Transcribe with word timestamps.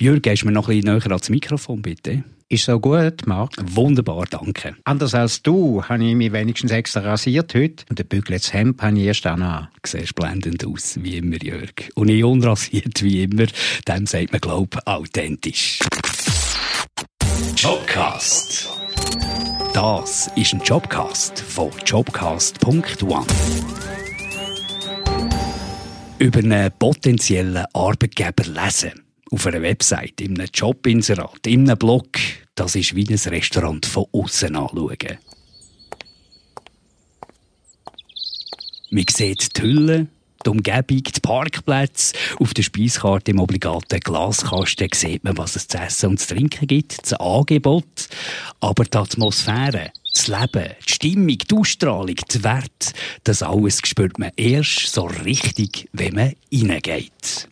Jürgen, 0.00 0.22
gehst 0.22 0.42
du 0.42 0.46
mir 0.46 0.52
noch 0.52 0.68
ein 0.68 0.76
bisschen 0.80 0.94
näher 0.94 1.10
ans 1.10 1.28
Mikrofon, 1.28 1.82
bitte? 1.82 2.22
Ist 2.48 2.66
so 2.66 2.78
gut, 2.78 3.26
Marc? 3.26 3.52
Wunderbar, 3.60 4.26
danke. 4.30 4.76
Anders 4.84 5.12
als 5.12 5.42
du 5.42 5.82
habe 5.82 6.04
ich 6.04 6.14
mich 6.14 6.30
wenigstens 6.32 6.70
extra 6.70 7.00
rasiert 7.00 7.52
heute 7.52 7.84
und 7.90 7.98
ein 7.98 8.06
bügeltes 8.06 8.52
Hemd 8.52 8.80
habe 8.80 8.96
ich 8.96 9.06
erst 9.06 9.26
an. 9.26 9.66
Siehst 9.84 10.14
blendend 10.14 10.64
aus, 10.64 10.98
wie 11.02 11.16
immer, 11.16 11.42
Jörg. 11.42 11.72
Und 11.96 12.10
ich 12.10 12.22
unrasiert, 12.22 13.02
wie 13.02 13.24
immer. 13.24 13.46
Dem 13.88 14.06
sagt 14.06 14.30
man, 14.30 14.40
glaub, 14.40 14.78
authentisch. 14.86 15.80
Jobcast. 17.56 18.68
Das 19.74 20.30
ist 20.36 20.54
ein 20.54 20.60
Jobcast 20.64 21.40
von 21.40 21.72
jobcast.one. 21.84 23.26
Über 26.20 26.38
einen 26.38 26.70
potenziellen 26.78 27.64
Arbeitgeber 27.74 28.44
lesen 28.44 29.07
auf 29.30 29.46
einer 29.46 29.62
Website, 29.62 30.20
in 30.20 30.38
einem 30.38 30.48
Jobinserat, 30.52 31.46
in 31.46 31.68
einem 31.68 31.78
Blog, 31.78 32.08
das 32.54 32.74
ist 32.74 32.94
wie 32.94 33.06
ein 33.08 33.32
Restaurant 33.32 33.86
von 33.86 34.06
außen 34.12 34.56
anschauen. 34.56 35.18
Man 38.90 39.04
sieht 39.10 39.56
die 39.56 39.62
Hülle, 39.62 40.06
die 40.44 40.50
Umgebung, 40.50 41.02
die 41.02 41.20
Parkplätze. 41.20 42.14
Auf 42.40 42.54
der 42.54 42.62
Speiskarte 42.62 43.32
im 43.32 43.40
obligaten 43.40 44.00
Glaskasten 44.00 44.88
sieht 44.94 45.24
man, 45.24 45.36
was 45.36 45.56
es 45.56 45.68
zu 45.68 45.78
essen 45.78 46.10
und 46.10 46.20
zu 46.20 46.34
trinken 46.34 46.66
gibt, 46.66 47.02
das 47.02 47.12
Angebot. 47.14 48.08
Aber 48.60 48.84
die 48.84 48.96
Atmosphäre, 48.96 49.92
das 50.14 50.28
Leben, 50.28 50.70
die 50.86 50.92
Stimmung, 50.92 51.38
die 51.38 51.54
Ausstrahlung, 51.54 52.16
die 52.16 52.44
Wert, 52.44 52.94
das 53.24 53.42
alles 53.42 53.80
spürt 53.84 54.18
man 54.18 54.30
erst 54.36 54.92
so 54.92 55.04
richtig, 55.04 55.88
wenn 55.92 56.14
man 56.14 56.32
reingeht. 56.52 57.48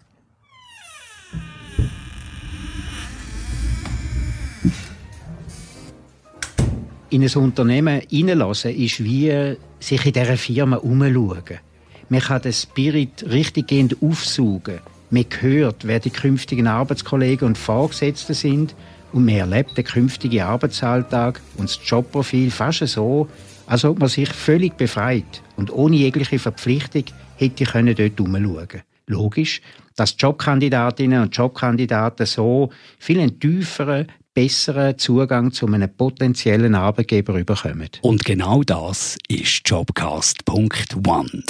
In 7.10 7.22
ein 7.22 7.34
Unternehmen 7.36 8.02
hineinlassen, 8.08 8.74
ist 8.74 9.02
wie 9.02 9.56
sich 9.78 10.06
in 10.06 10.12
dieser 10.12 10.36
Firma 10.36 10.76
umschauen. 10.76 11.60
Man 12.08 12.20
kann 12.20 12.42
den 12.42 12.52
Spirit 12.52 13.24
richtiggehend 13.28 13.96
aufsaugen. 14.00 14.80
Man 15.10 15.26
hört, 15.40 15.86
wer 15.86 16.00
die 16.00 16.10
künftigen 16.10 16.66
Arbeitskollegen 16.66 17.46
und 17.46 17.58
Vorgesetzten 17.58 18.34
sind 18.34 18.74
und 19.12 19.24
man 19.24 19.36
erlebt 19.36 19.76
den 19.76 19.84
künftigen 19.84 20.42
Arbeitsalltag 20.42 21.40
und 21.56 21.68
das 21.68 21.80
Jobprofil 21.84 22.50
fast 22.50 22.86
so, 22.86 23.28
als 23.66 23.84
ob 23.84 23.98
man 23.98 24.08
sich 24.08 24.28
völlig 24.28 24.76
befreit 24.76 25.42
und 25.56 25.72
ohne 25.72 25.96
jegliche 25.96 26.38
Verpflichtung 26.38 27.04
hätte 27.36 27.64
können 27.64 27.94
dort 27.94 28.20
umschauen. 28.20 28.82
Logisch, 29.06 29.60
dass 29.94 30.16
Jobkandidatinnen 30.18 31.22
und 31.22 31.36
Jobkandidaten 31.36 32.26
so 32.26 32.70
viel 32.98 33.30
tieferen, 33.38 34.08
besseren 34.34 34.98
Zugang 34.98 35.52
zu 35.52 35.66
einem 35.66 35.88
potenziellen 35.96 36.74
Arbeitgeber 36.74 37.32
bekommen. 37.32 37.88
Und 38.02 38.24
genau 38.24 38.62
das 38.62 39.16
ist 39.28 39.62
Jobcast.one. 39.64 41.42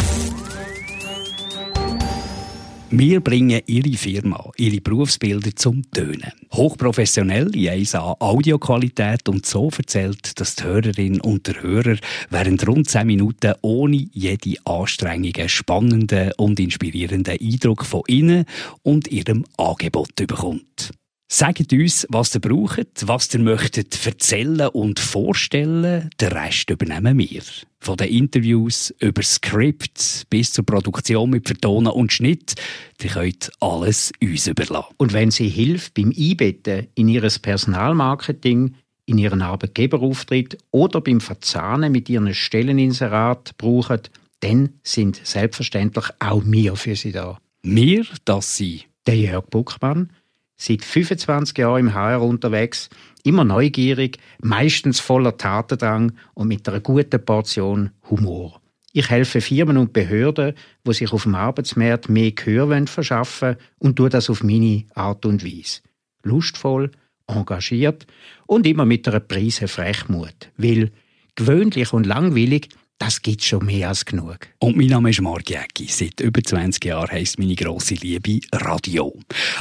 Wir 2.91 3.21
bringen 3.21 3.61
Ihre 3.67 3.97
Firma, 3.97 4.49
Ihre 4.57 4.81
Berufsbilder 4.81 5.57
zum 5.57 5.83
Tönen. 5.91 6.31
Hochprofessionell 6.53 7.55
in 7.57 7.85
1A 7.85 8.21
Audioqualität 8.21 9.29
und 9.29 9.45
so 9.45 9.71
erzählt, 9.77 10.39
dass 10.39 10.55
die 10.55 10.65
Hörerin 10.65 11.21
und 11.21 11.49
der 11.49 11.63
Hörer 11.63 11.97
während 12.31 12.67
rund 12.69 12.89
10 12.89 13.05
Minuten 13.05 13.55
ohne 13.61 14.07
jede 14.13 14.55
Anstrengung 14.65 15.35
einen 15.37 15.49
spannenden 15.49 16.31
und 16.37 16.61
inspirierenden 16.61 17.37
Eindruck 17.41 17.85
von 17.85 18.03
Ihnen 18.07 18.45
und 18.85 19.09
Ihrem 19.09 19.45
Angebot 19.57 20.15
bekommt. 20.15 20.93
Sagt 21.29 21.73
uns, 21.73 22.07
was 22.09 22.37
ihr 22.37 22.41
braucht, 22.41 23.09
was 23.09 23.35
ihr 23.35 23.41
möchtet 23.41 24.07
erzählen 24.07 24.69
und 24.69 25.01
vorstellen. 25.01 26.09
Den 26.21 26.29
Rest 26.29 26.71
übernehmen 26.71 27.19
wir. 27.19 27.43
Von 27.81 27.97
den 27.97 28.11
Interviews 28.11 28.95
über 29.01 29.23
Skript 29.23 30.27
bis 30.31 30.53
zur 30.53 30.65
Produktion 30.65 31.31
mit 31.31 31.49
Vertonen 31.49 31.91
und 31.91 32.13
Schnitt. 32.13 32.55
Ihr 33.03 33.11
könnt 33.11 33.51
alles 33.59 34.13
uns 34.23 34.47
überlassen. 34.47 34.95
Und 34.99 35.13
wenn 35.15 35.33
Sie 35.33 35.49
Hilfe 35.49 35.91
beim 35.97 36.13
Einbetten 36.17 36.87
in 36.95 37.09
Ihr 37.09 37.29
Personalmarketing, 37.43 38.77
in 39.07 39.19
Ihren 39.19 39.43
Arbeitgeberauftritt 39.43 40.59
oder 40.71 41.01
beim 41.01 41.21
Verzahnen 41.21 41.91
mit 41.91 42.09
Ihren 42.09 42.35
Stelleninserat 42.35 43.59
brauchen, 43.59 44.01
dann 44.41 44.75
sind 44.85 45.21
selbstverständlich 45.25 46.07
auch 46.21 46.43
wir 46.45 46.77
für 46.77 46.95
Sie 46.95 47.11
da. 47.11 47.41
Wir, 47.63 48.07
das 48.25 48.57
sind 48.57 48.87
der 49.09 49.17
Jörg 49.17 49.47
Buckmann, 49.47 50.11
seit 50.57 50.83
25 50.85 51.59
Jahren 51.59 51.81
im 51.81 51.95
HR 51.95 52.23
unterwegs, 52.23 52.89
immer 53.25 53.45
neugierig, 53.45 54.19
meistens 54.41 55.01
voller 55.01 55.37
Tatendrang 55.37 56.13
und 56.35 56.49
mit 56.49 56.69
einer 56.69 56.81
guten 56.81 57.25
Portion 57.25 57.91
Humor. 58.11 58.61
Ich 58.93 59.11
helfe 59.11 59.43
Firmen 59.43 59.77
und 59.77 59.93
Behörden, 59.93 60.55
wo 60.85 60.93
sich 60.93 61.13
auf 61.13 61.25
dem 61.25 61.35
Arbeitsmarkt 61.35 62.09
mehr 62.09 62.33
Gehör 62.33 62.87
verschaffen 62.87 63.57
und 63.79 63.97
tue 63.97 64.09
das 64.09 64.31
auf 64.31 64.43
meine 64.43 64.85
Art 64.95 65.27
und 65.27 65.45
Weise. 65.45 65.81
Lustvoll, 66.23 66.91
engagiert 67.27 68.07
und 68.47 68.67
immer 68.67 68.87
mit 68.87 69.07
einer 69.07 69.21
Prise 69.21 69.69
Frechmut. 69.69 70.51
Weil 70.57 70.93
gewöhnlich 71.35 71.93
und 71.93 72.07
langweilig 72.07 72.71
das 72.99 73.21
gibt 73.21 73.43
schon 73.43 73.65
mehr 73.65 73.89
als 73.89 74.05
genug. 74.05 74.39
Und 74.59 74.77
mein 74.77 74.87
Name 74.87 75.11
ist 75.11 75.21
Marc 75.21 75.51
Jäcki. 75.51 75.87
Seit 75.87 76.21
über 76.21 76.43
20 76.43 76.85
Jahren 76.85 77.11
heisst 77.11 77.39
meine 77.39 77.55
grosse 77.55 77.95
Liebe 77.95 78.41
Radio. 78.53 79.15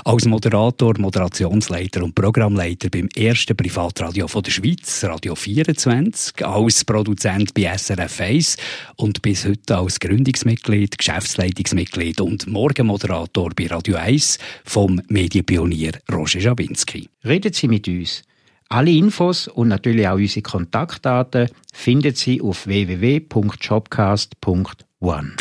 Als 0.06 0.26
Moderator, 0.26 0.98
Moderationsleiter 0.98 2.04
und 2.04 2.16
Programmleiter 2.16 2.90
beim 2.90 3.10
ersten 3.16 3.58
Privatradio 3.58 4.28
von 4.28 4.44
der 4.44 4.52
Schweiz, 4.52 5.04
Radio 5.04 5.36
24, 5.36 6.46
als 6.46 6.86
Produzent 6.86 7.54
bei 7.54 7.78
SRF 7.78 8.22
1 8.22 8.58
und 8.96 9.22
bis 9.22 9.46
heute 9.46 9.78
als 9.78 10.00
Gründungsmitglied, 10.00 10.98
Geschäftsleitungsmitglied 10.98 12.22
und 12.22 12.48
Morgenmoderator 12.48 13.52
bei 13.56 13.68
Radio 13.68 13.98
1 13.98 14.40
vom 14.64 15.02
Medienpionier 15.10 15.92
Roger 16.12 16.40
Jabinski. 16.40 17.10
Reden 17.24 17.52
Sie 17.52 17.68
mit 17.68 17.88
uns. 17.88 18.24
Alle 18.70 18.92
Infos 18.92 19.48
und 19.48 19.68
natürlich 19.68 20.08
auch 20.08 20.16
unsere 20.16 20.42
Kontaktdaten 20.42 21.50
finden 21.72 22.16
Sie 22.16 22.42
auf 22.42 22.66
www.jobcast.one. 22.66 25.36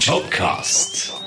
Jobcast. 0.00 1.25